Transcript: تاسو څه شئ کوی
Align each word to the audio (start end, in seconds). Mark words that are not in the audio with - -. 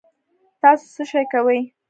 تاسو 0.61 0.85
څه 0.95 1.03
شئ 1.09 1.25
کوی 1.31 1.59